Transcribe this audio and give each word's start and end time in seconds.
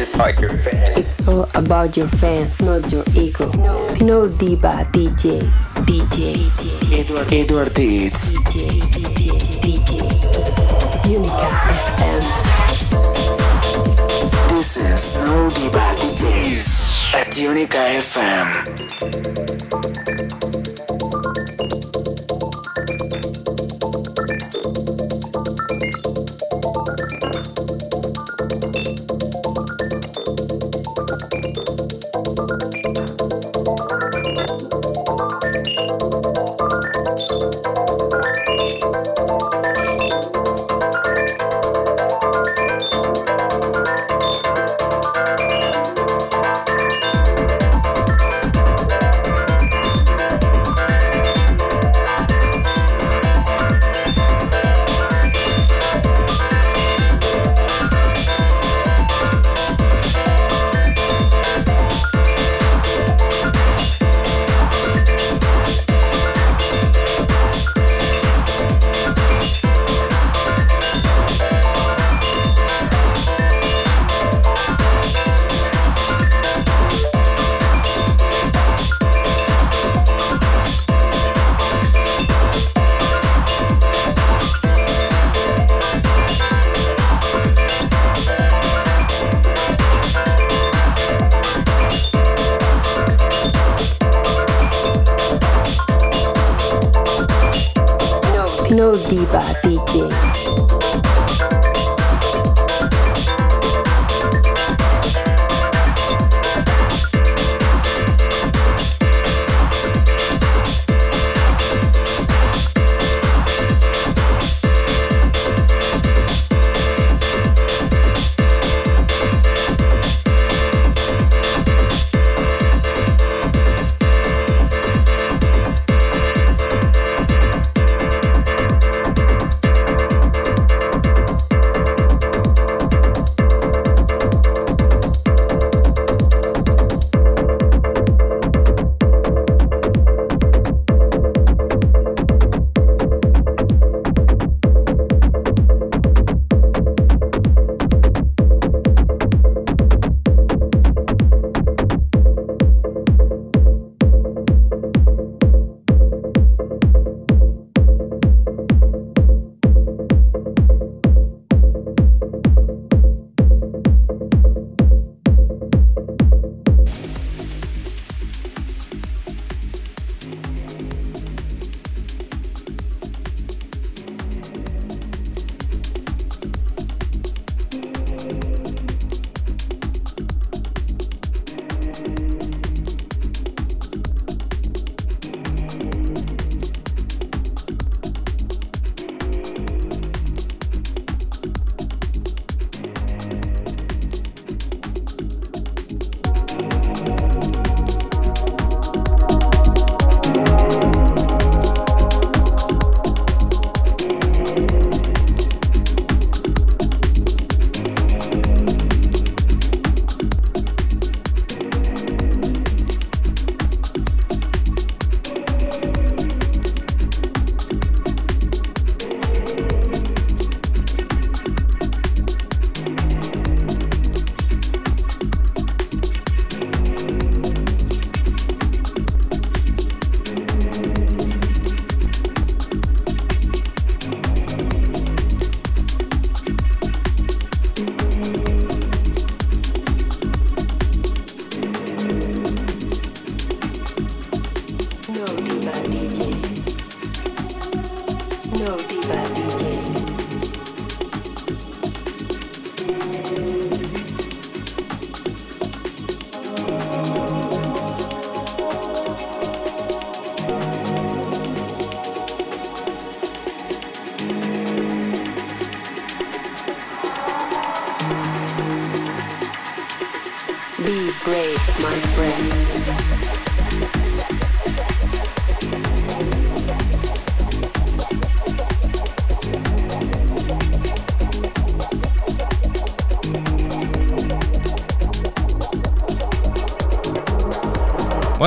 about 0.00 0.38
your 0.40 0.56
fans. 0.56 0.98
It's 0.98 1.28
all 1.28 1.48
about 1.54 1.96
your 1.96 2.08
fans, 2.08 2.60
not 2.62 2.90
your 2.90 3.04
ego. 3.14 3.50
No, 3.52 3.88
no 4.00 4.28
diva 4.28 4.84
DJs, 4.92 5.84
DJs, 5.84 6.98
Edward, 6.98 7.32
Edward 7.32 7.74
Deeds. 7.74 8.34
DJs, 8.34 9.04
DJs, 9.14 9.60
DJs. 9.60 11.10
Unica 11.10 11.48
FM. 11.90 12.24
This 14.48 14.76
is 14.76 15.16
No 15.16 15.50
Diva 15.50 15.86
DJs 15.98 17.14
at 17.14 17.38
Unica 17.38 17.78
FM. 17.78 19.49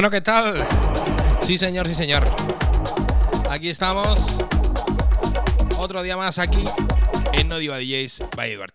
Bueno, 0.04 0.12
¿qué 0.12 0.20
tal? 0.20 0.56
Sí, 1.44 1.58
señor, 1.58 1.88
sí, 1.88 1.96
señor. 1.96 2.28
Aquí 3.50 3.70
estamos. 3.70 4.38
Otro 5.78 6.04
día 6.04 6.18
más 6.18 6.40
aquí 6.40 6.66
en 7.32 7.48
No 7.48 7.58
Diva 7.58 7.78
DJs 7.78 8.24
by 8.36 8.52
Edward 8.52 8.73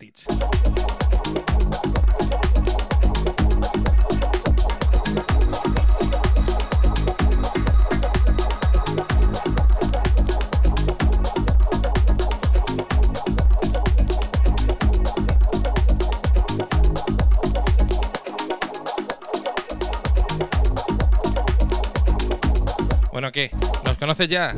Bueno, 23.28 23.50
¿qué? 23.50 23.54
¿Nos 23.84 23.98
conoces 23.98 24.28
ya? 24.28 24.54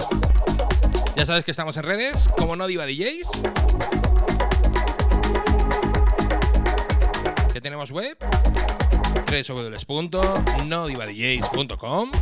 Ya 1.16 1.26
sabes 1.26 1.44
que 1.44 1.50
estamos 1.50 1.76
en 1.76 1.82
redes, 1.82 2.30
como 2.38 2.54
no 2.54 2.68
diva 2.68 2.86
DJs. 2.86 3.28
Que 7.52 7.60
tenemos 7.60 7.90
web 7.90 8.16
www.nodivadjs.com 9.26 12.12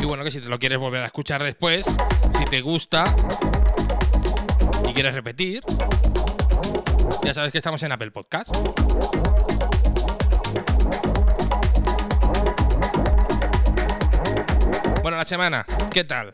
Y 0.00 0.04
bueno, 0.04 0.22
que 0.22 0.30
si 0.30 0.40
te 0.40 0.48
lo 0.48 0.60
quieres 0.60 0.78
volver 0.78 1.02
a 1.02 1.06
escuchar 1.06 1.42
después, 1.42 1.96
si 2.38 2.44
te 2.44 2.60
gusta 2.60 3.12
quieres 4.94 5.14
repetir, 5.14 5.60
ya 7.24 7.34
sabes 7.34 7.50
que 7.50 7.58
estamos 7.58 7.82
en 7.82 7.90
Apple 7.90 8.12
Podcast. 8.12 8.54
Bueno, 15.02 15.18
la 15.18 15.24
semana, 15.24 15.66
¿qué 15.90 16.04
tal? 16.04 16.32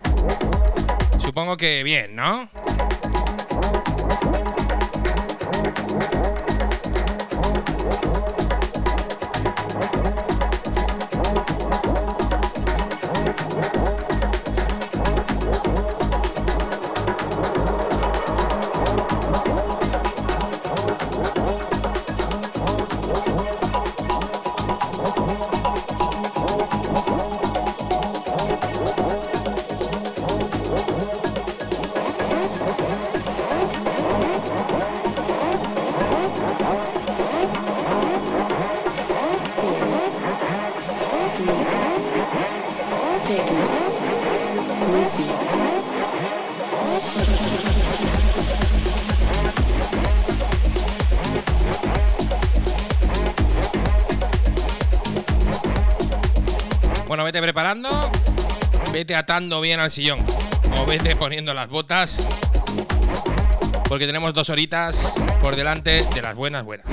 Supongo 1.21 1.57
que 1.57 1.83
bien, 1.83 2.15
¿no? 2.15 2.51
Vete 57.41 57.53
preparando, 57.55 57.89
vete 58.93 59.17
atando 59.17 59.63
bien 59.63 59.81
al 59.81 59.91
sillón 59.91 60.19
o 60.77 60.85
vete 60.85 61.17
poniendo 61.17 61.55
las 61.55 61.71
botas 61.71 62.29
porque 63.89 64.07
tenemos 64.07 64.35
dos 64.35 64.51
horitas 64.51 65.15
por 65.41 65.57
delante 65.57 66.05
de 66.15 66.23
las 66.23 66.37
buenas 66.37 66.65
buenas. 66.65 66.87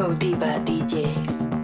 No 0.00 0.14
Diva 0.14 0.56
DJs. 0.64 1.59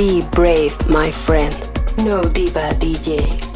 Be 0.00 0.22
brave, 0.30 0.74
my 0.88 1.10
friend. 1.10 1.54
No 1.98 2.22
diva 2.22 2.72
DJs. 2.80 3.49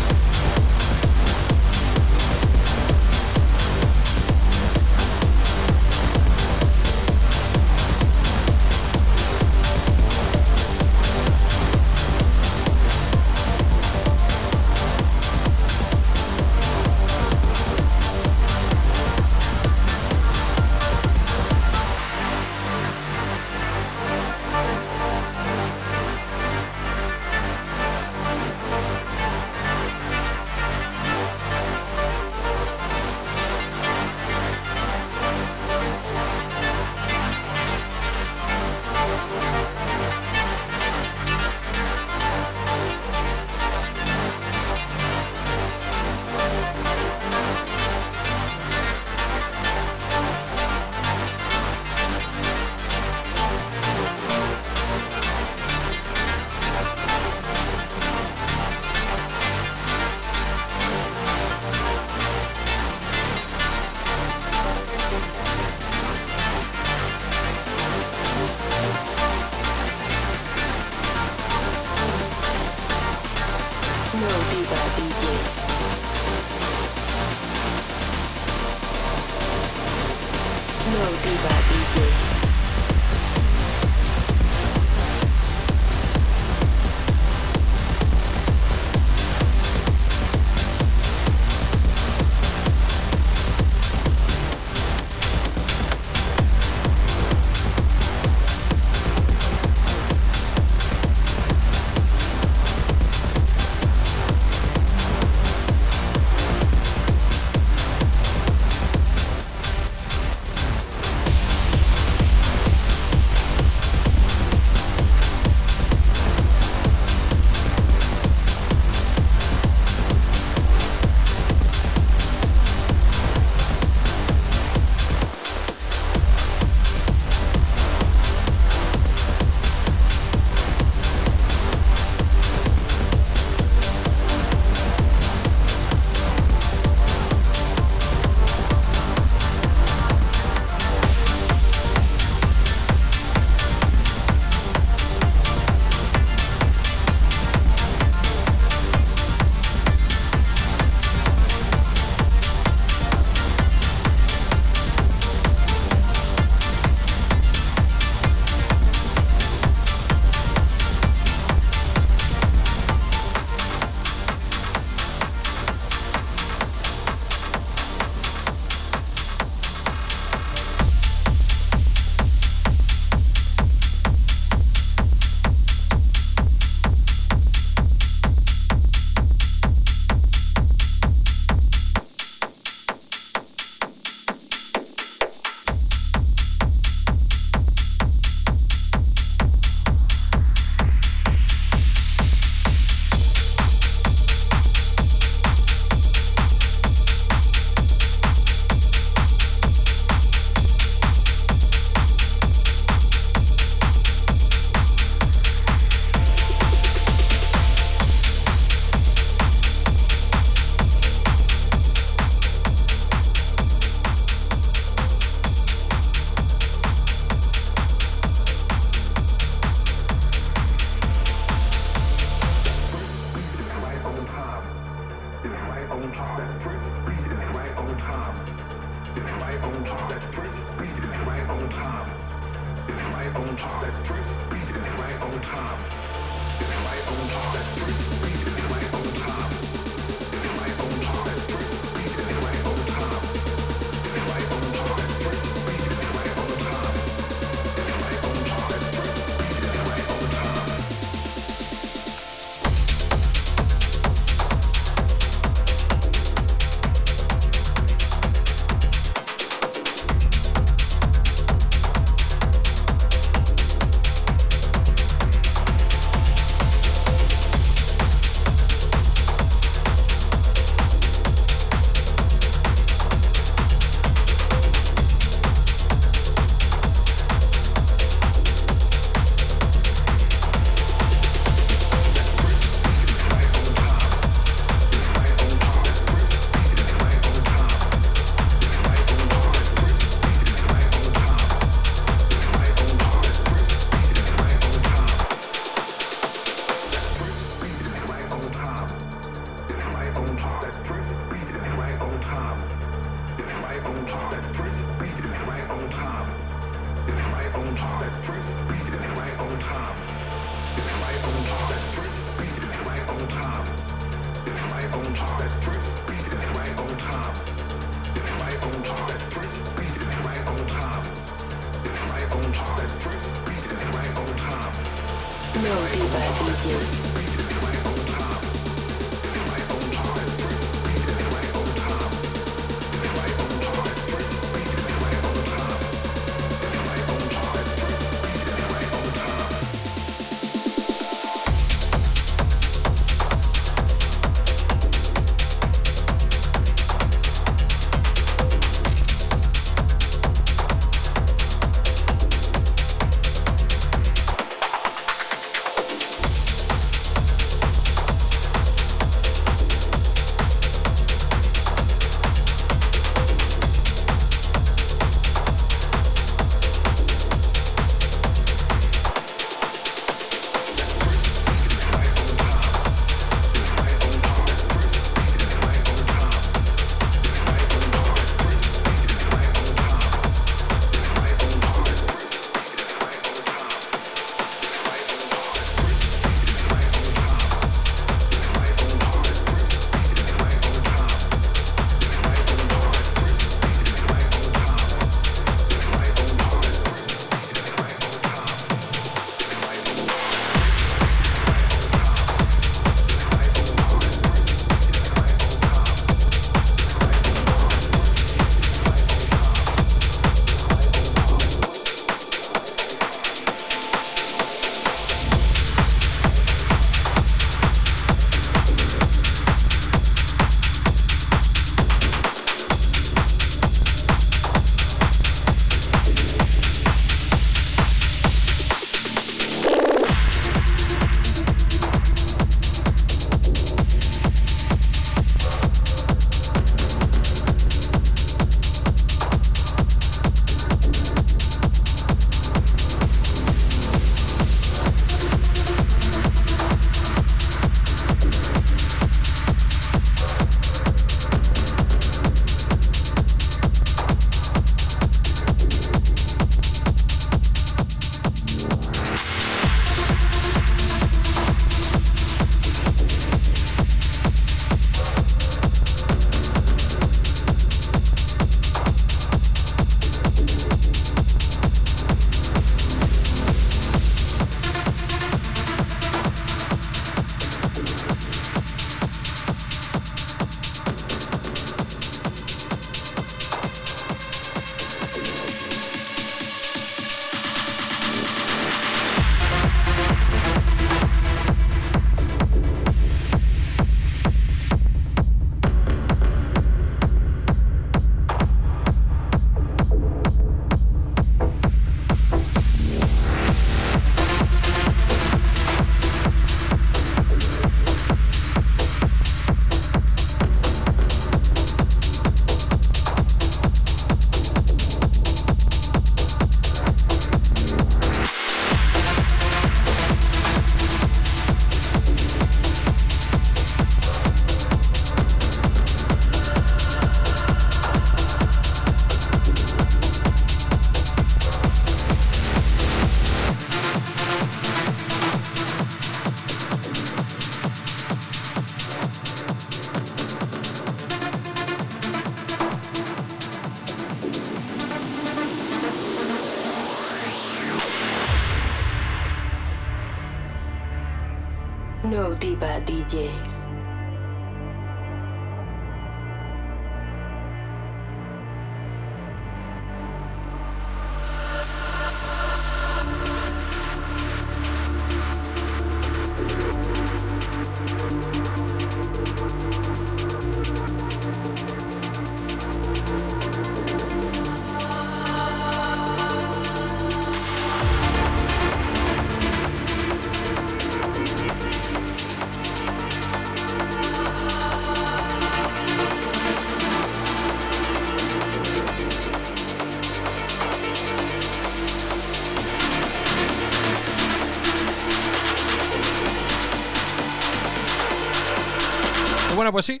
Pues 599.72 599.86
sí. 599.86 600.00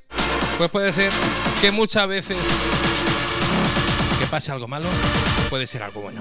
Pues 0.58 0.70
puede 0.70 0.92
ser 0.92 1.10
que 1.60 1.72
muchas 1.72 2.06
veces 2.06 2.38
que 4.20 4.26
pase 4.26 4.52
algo 4.52 4.68
malo 4.68 4.86
puede 5.50 5.66
ser 5.66 5.82
algo 5.82 6.02
bueno. 6.02 6.20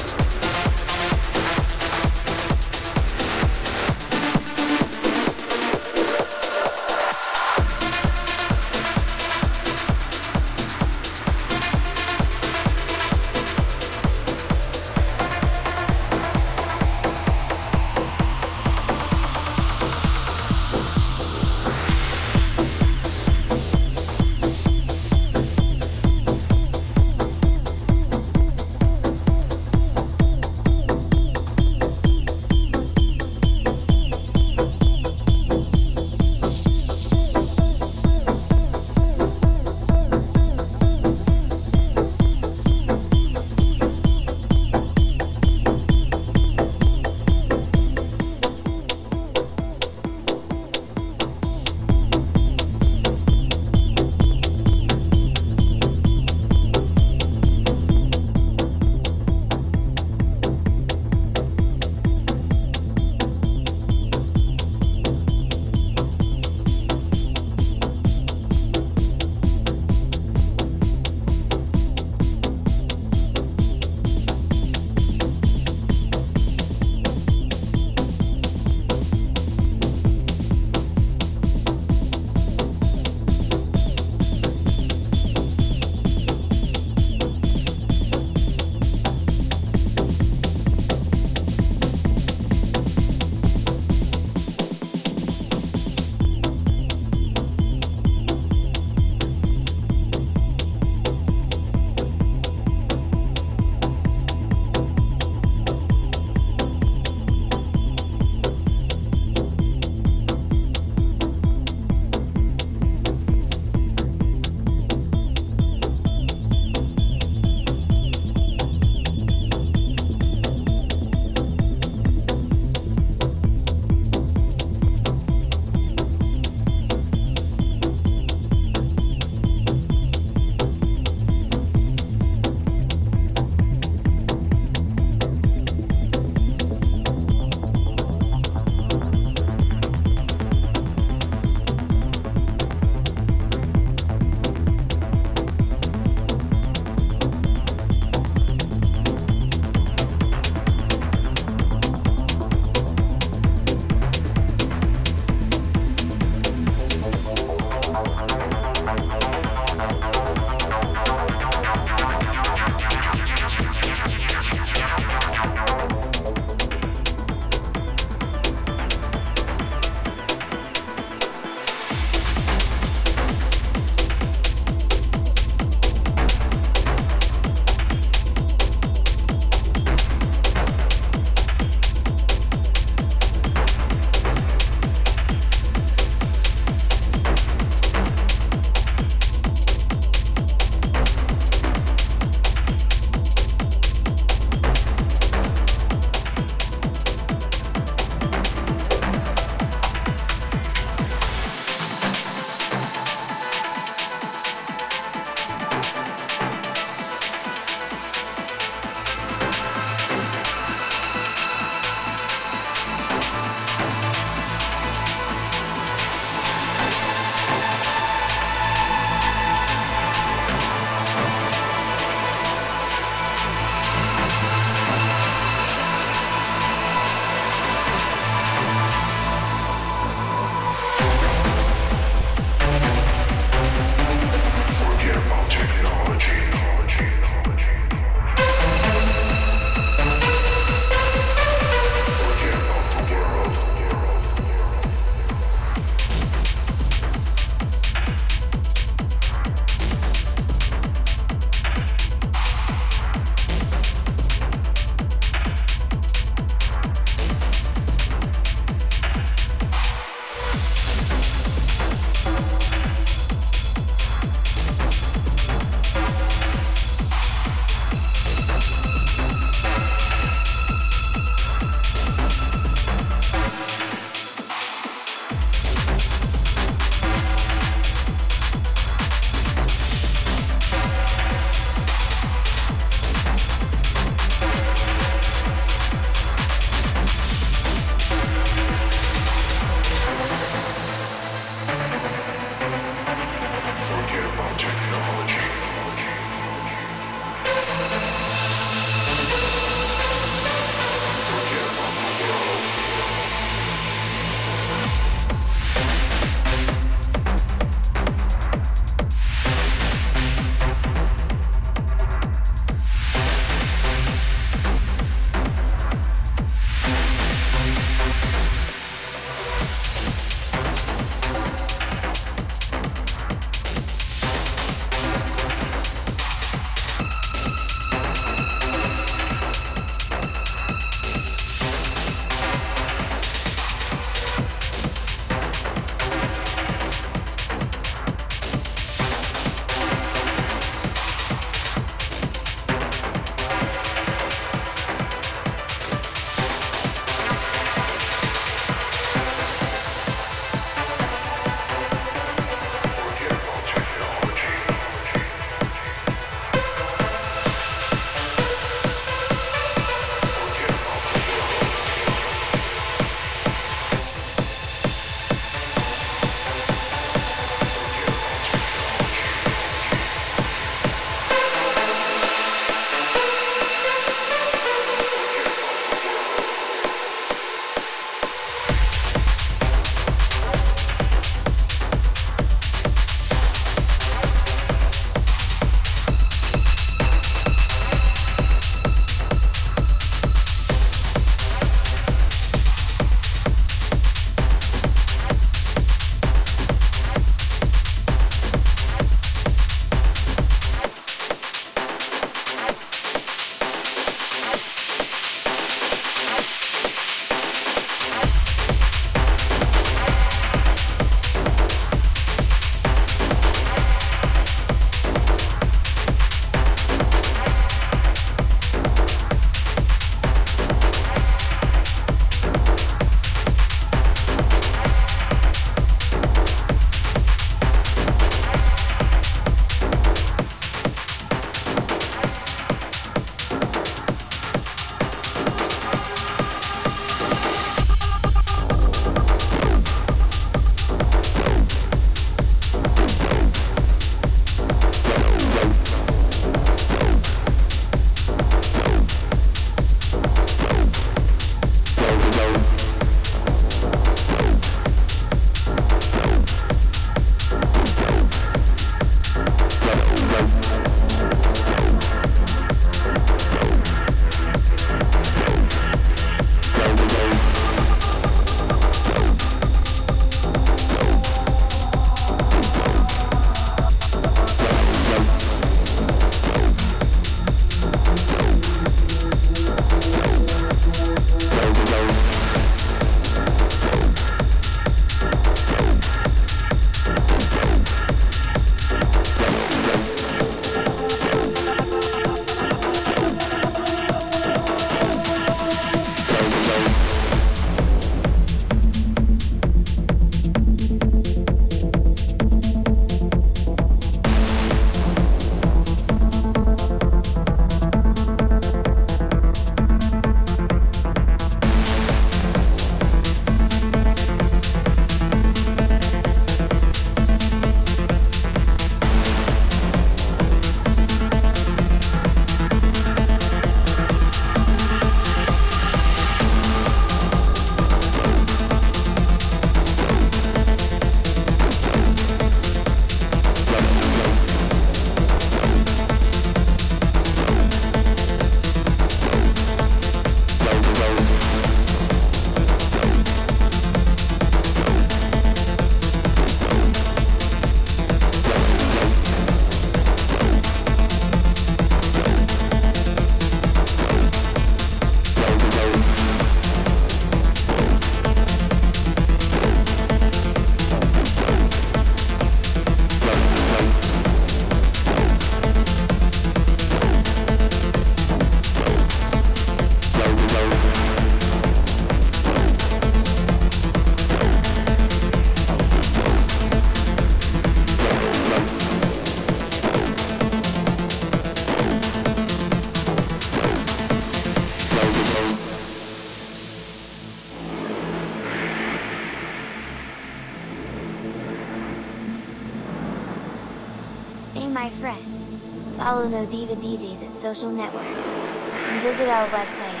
Social 597.44 597.68
networks. 597.68 598.30
And 598.30 599.02
visit 599.02 599.28
our 599.28 599.46
website 599.48 600.00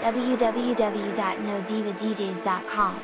at 0.00 0.14
www.nodivadjs.com. 0.14 3.01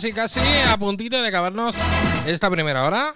Casi, 0.00 0.14
casi 0.14 0.40
a 0.66 0.78
puntito 0.78 1.20
de 1.20 1.28
acabarnos 1.28 1.76
esta 2.24 2.48
primera 2.48 2.86
hora. 2.86 3.12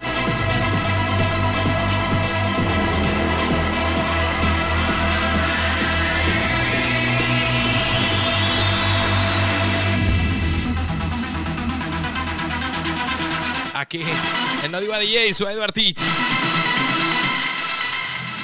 Aquí 13.73 14.03
en 14.61 14.71
No 14.71 14.79
Diva 14.79 14.99
DJ, 14.99 15.33
soy 15.33 15.53
Edward 15.53 15.73
Teach. 15.73 16.01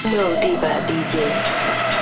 No 0.02 0.30
Diva. 0.40 2.01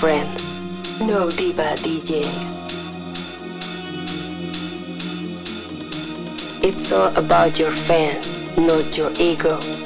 Friend. 0.00 0.28
No 1.08 1.30
diva 1.30 1.74
DJs. 1.80 2.64
It's 6.62 6.92
all 6.92 7.16
about 7.16 7.58
your 7.58 7.70
fans, 7.70 8.44
not 8.58 8.98
your 8.98 9.10
ego. 9.18 9.85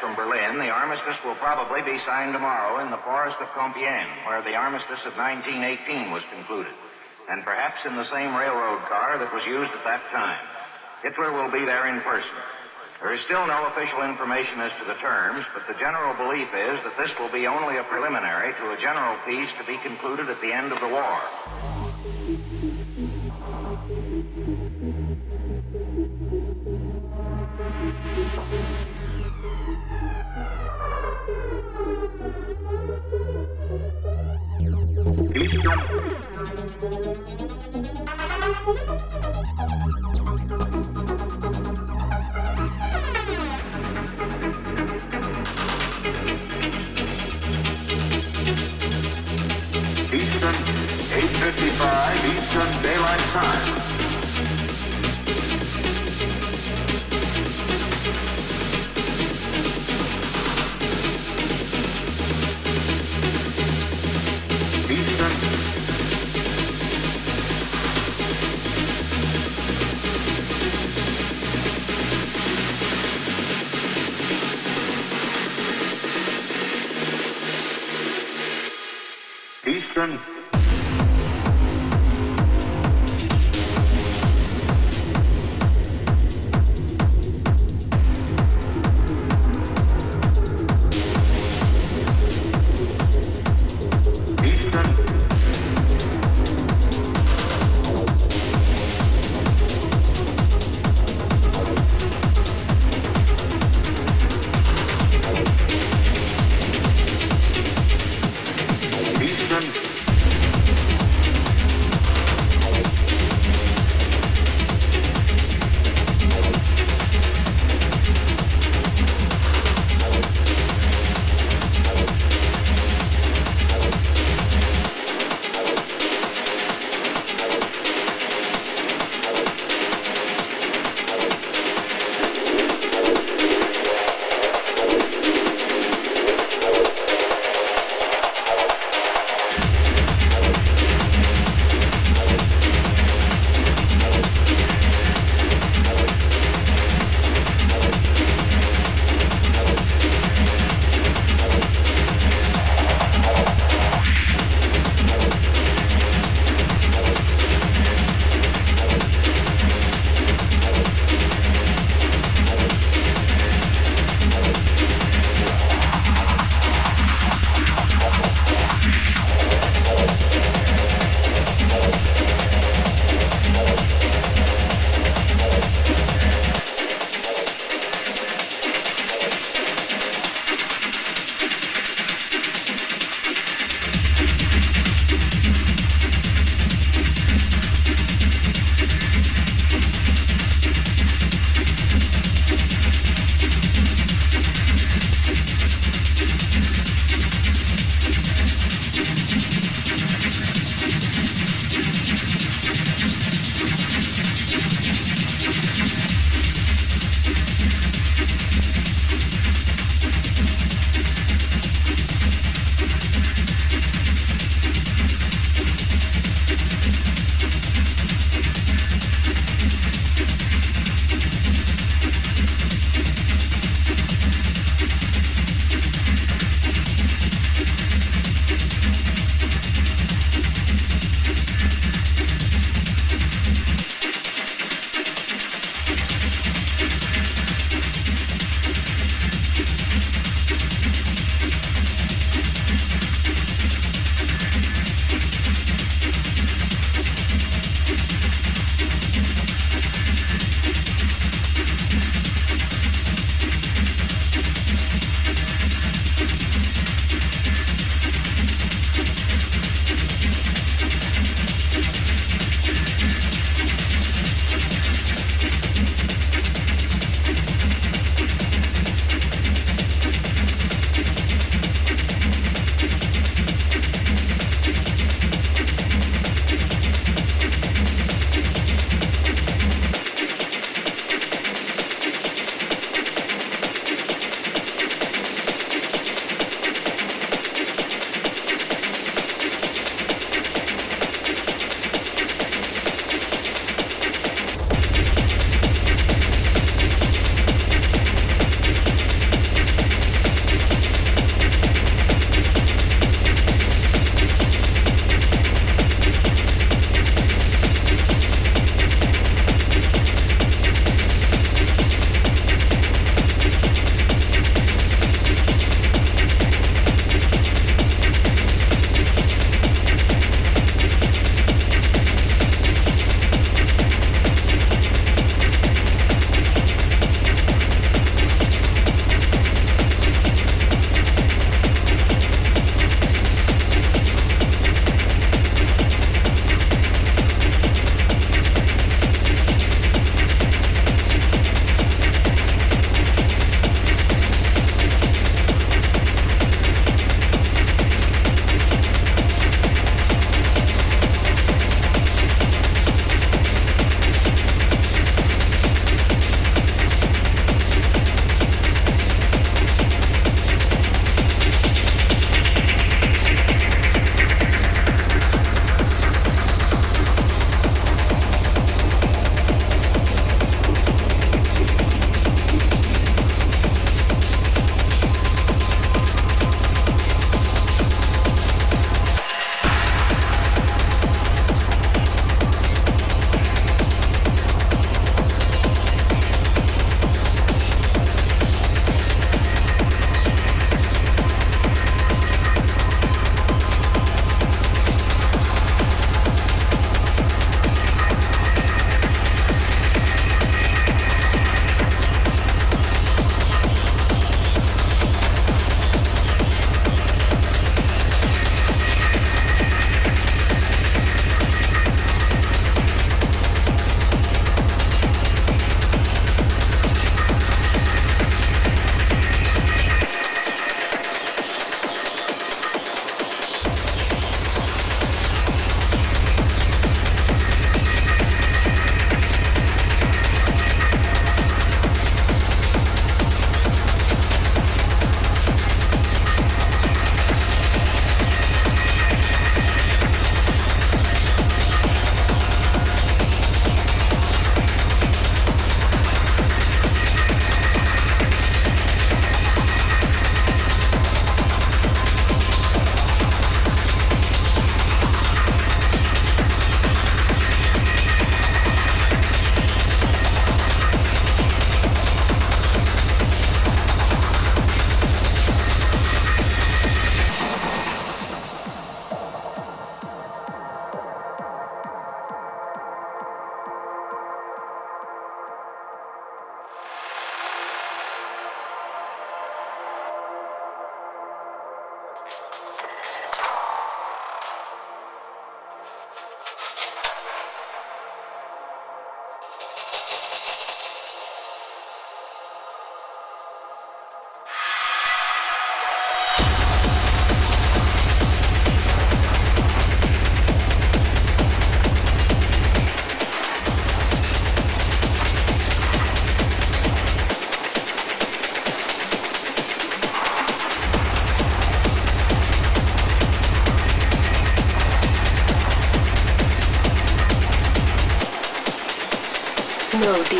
From 0.00 0.16
Berlin, 0.16 0.58
the 0.58 0.70
armistice 0.70 1.18
will 1.24 1.36
probably 1.36 1.82
be 1.82 2.00
signed 2.06 2.32
tomorrow 2.32 2.82
in 2.82 2.90
the 2.90 3.02
forest 3.04 3.36
of 3.40 3.48
Compiègne, 3.54 4.26
where 4.26 4.42
the 4.42 4.56
armistice 4.56 5.02
of 5.06 5.14
1918 5.14 6.10
was 6.10 6.22
concluded, 6.32 6.74
and 7.28 7.44
perhaps 7.44 7.78
in 7.86 7.94
the 7.94 8.08
same 8.10 8.34
railroad 8.34 8.82
car 8.88 9.18
that 9.18 9.32
was 9.32 9.44
used 9.46 9.72
at 9.72 9.84
that 9.84 10.02
time. 10.10 10.42
Hitler 11.02 11.32
will 11.32 11.50
be 11.50 11.64
there 11.64 11.86
in 11.86 12.00
person. 12.02 12.36
There 13.00 13.12
is 13.12 13.20
still 13.26 13.46
no 13.46 13.66
official 13.70 14.02
information 14.02 14.58
as 14.60 14.72
to 14.80 14.84
the 14.88 14.98
terms, 14.98 15.44
but 15.52 15.68
the 15.68 15.78
general 15.78 16.14
belief 16.14 16.48
is 16.48 16.80
that 16.82 16.96
this 16.96 17.12
will 17.20 17.30
be 17.30 17.46
only 17.46 17.76
a 17.76 17.84
preliminary 17.84 18.54
to 18.54 18.72
a 18.72 18.80
general 18.80 19.14
peace 19.26 19.50
to 19.58 19.64
be 19.64 19.76
concluded 19.84 20.30
at 20.30 20.40
the 20.40 20.52
end 20.52 20.72
of 20.72 20.80
the 20.80 20.88
war. 20.88 21.85
Eastern, 38.66 38.82
8.55 51.12 52.34
Eastern 52.34 52.82
Daylight 52.82 53.20
Time. 53.32 53.95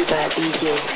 No 0.09 0.29
Diva 0.37 0.96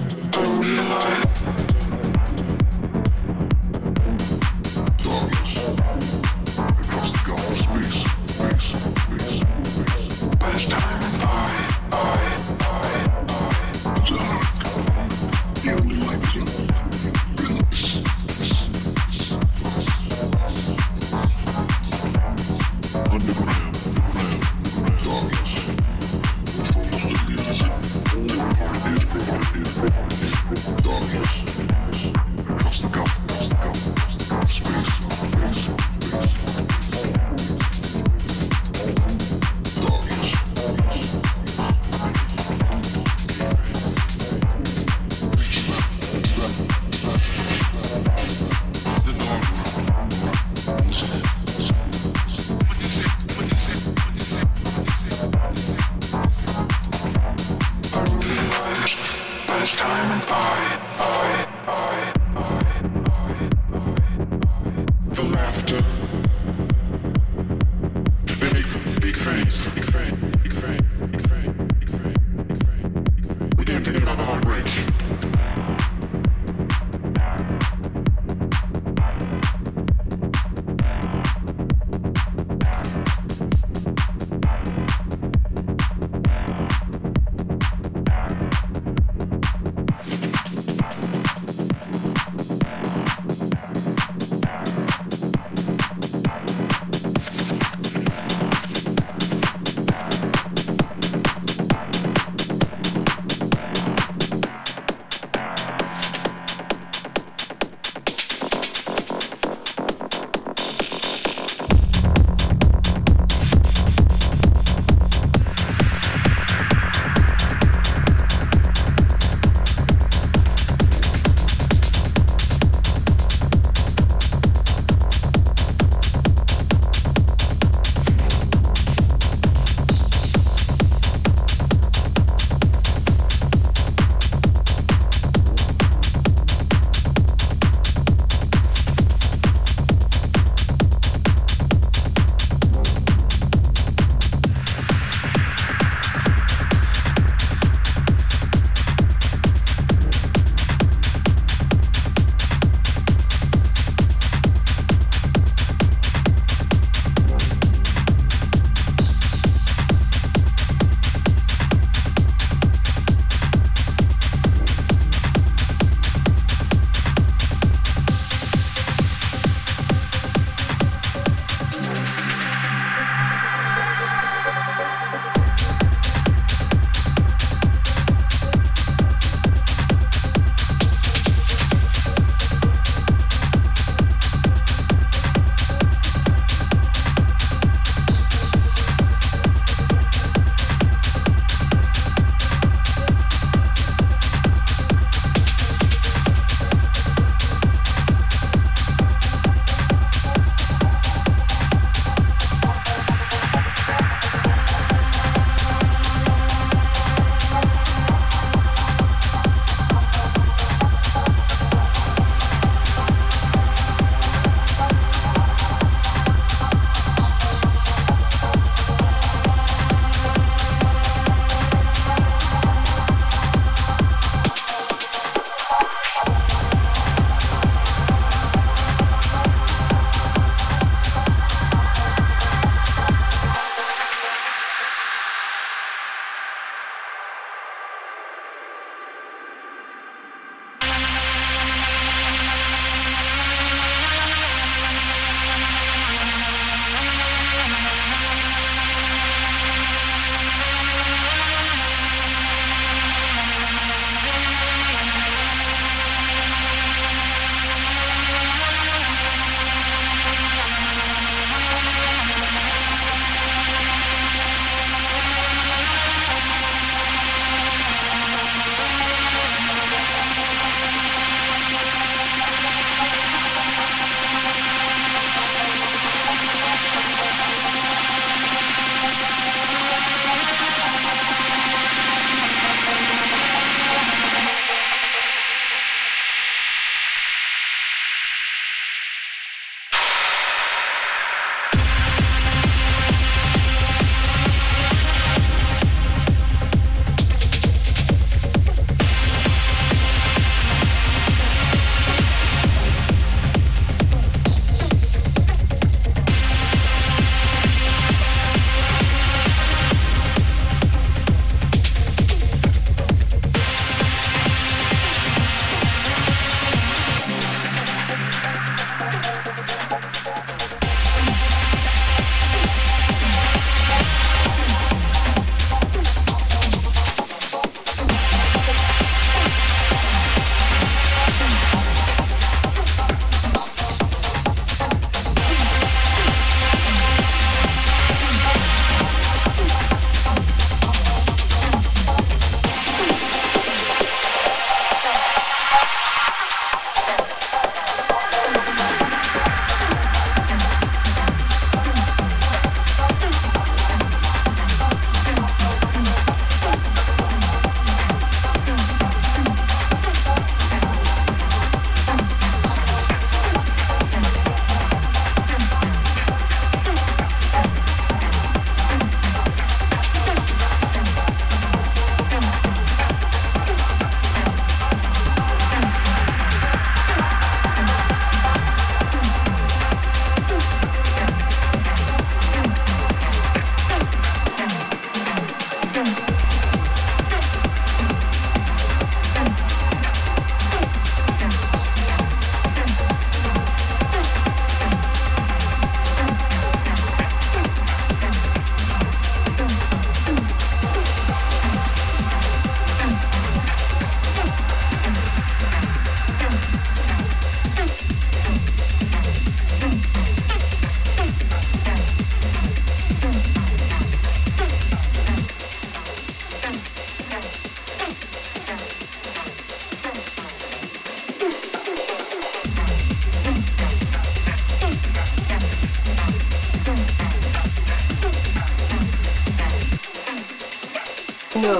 No 421.41 421.47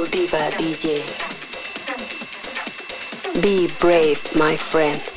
diva 0.08 0.50
DJs. 0.58 1.38
Be 3.42 3.68
brave, 3.80 4.36
my 4.36 4.58
friend. 4.58 5.11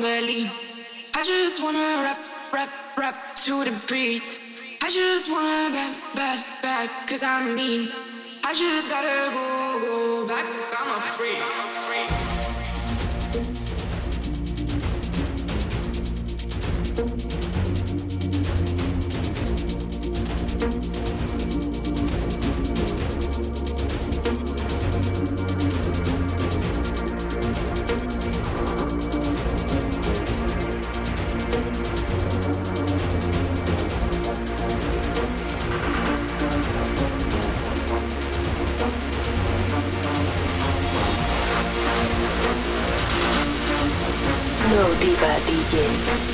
I 0.00 1.24
just 1.24 1.62
wanna 1.62 1.78
rap, 1.78 2.18
rap, 2.52 2.68
rap 2.96 3.34
to 3.36 3.64
the 3.64 3.74
beat. 3.88 4.38
I 4.82 4.90
just 4.90 5.30
wanna 5.30 5.74
bad, 5.74 5.94
bad, 6.14 6.44
bad, 6.62 6.90
cause 7.08 7.22
I'm 7.24 7.56
mean. 7.56 7.88
I 8.44 8.54
just 8.54 8.88
gotta 8.88 9.32
go, 9.34 9.80
go 9.80 10.28
back, 10.28 10.46
I'm 10.78 10.96
a 10.96 11.00
freak. 11.00 11.77
No 45.20 45.26
Diva 45.26 45.40
DJs. 45.46 46.27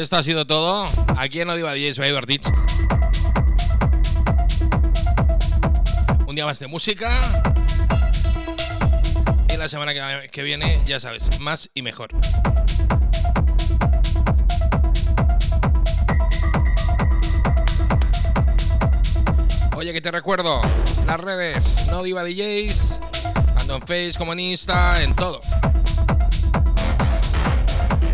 Esto 0.00 0.16
ha 0.16 0.22
sido 0.22 0.46
todo. 0.46 0.86
Aquí 1.18 1.40
en 1.40 1.50
Odiva 1.50 1.72
DJ 1.72 1.92
soy 1.92 2.08
Ditch. 2.26 2.48
Un 6.26 6.34
día 6.34 6.46
más 6.46 6.58
de 6.58 6.66
música. 6.66 7.20
Y 9.52 9.56
la 9.56 9.68
semana 9.68 9.92
que 10.30 10.42
viene, 10.42 10.80
ya 10.86 10.98
sabes, 10.98 11.40
más 11.40 11.70
y 11.74 11.82
mejor. 11.82 12.08
Oye, 19.76 19.92
que 19.92 20.00
te 20.00 20.10
recuerdo, 20.10 20.62
las 21.06 21.20
redes, 21.20 21.86
no 21.90 22.02
diva 22.02 22.24
DJs, 22.24 23.00
tanto 23.56 23.74
en 23.74 23.80
Face 23.80 24.12
como 24.16 24.32
en 24.32 24.40
Insta, 24.40 25.02
en 25.02 25.14
todo. 25.14 25.40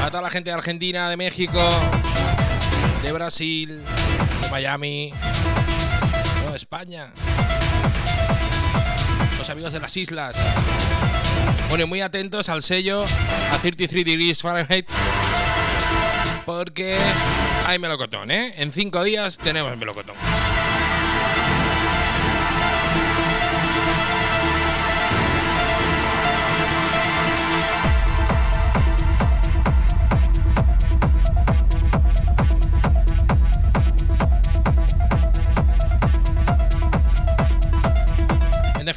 A 0.03 0.09
toda 0.09 0.21
la 0.21 0.29
gente 0.29 0.49
de 0.49 0.57
Argentina, 0.57 1.09
de 1.09 1.15
México, 1.15 1.57
de 3.01 3.13
Brasil, 3.13 3.81
Miami, 4.51 5.13
España. 6.53 7.13
Los 9.37 9.49
amigos 9.49 9.71
de 9.71 9.79
las 9.79 9.95
islas. 9.95 10.37
Bueno, 11.69 11.87
muy 11.87 12.01
atentos 12.01 12.49
al 12.49 12.61
sello 12.61 13.05
a 13.51 13.57
33 13.59 14.03
Degrees 14.03 14.41
Fahrenheit. 14.41 14.89
Porque 16.45 16.97
hay 17.65 17.79
melocotón, 17.79 18.29
¿eh? 18.29 18.53
En 18.57 18.73
cinco 18.73 19.03
días 19.03 19.37
tenemos 19.37 19.77
melocotón. 19.77 20.15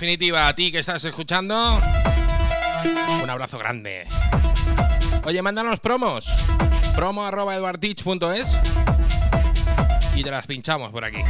Definitiva, 0.04 0.48
a 0.48 0.54
ti 0.54 0.70
que 0.70 0.80
estás 0.80 1.02
escuchando, 1.06 1.80
un 3.22 3.30
abrazo 3.30 3.56
grande. 3.58 4.06
Oye, 5.24 5.40
mándanos 5.40 5.80
promos. 5.80 6.30
Promo 6.94 7.24
y 10.14 10.22
te 10.22 10.30
las 10.30 10.46
pinchamos 10.46 10.92
por 10.92 11.06
aquí. 11.06 11.22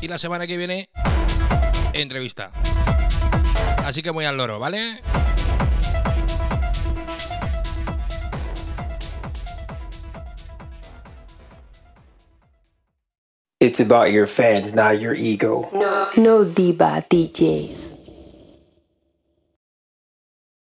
Y 0.00 0.06
la 0.06 0.16
semana 0.16 0.46
que 0.46 0.56
viene, 0.56 0.90
entrevista. 1.92 2.52
Así 3.84 4.00
que 4.00 4.10
voy 4.10 4.26
al 4.26 4.36
loro, 4.36 4.60
¿vale? 4.60 5.00
It's 13.62 13.78
about 13.78 14.10
your 14.10 14.26
fans, 14.26 14.74
not 14.74 15.00
your 15.00 15.14
ego. 15.14 15.70
No 16.16 16.42
Diva 16.42 17.04
DJs. 17.08 17.91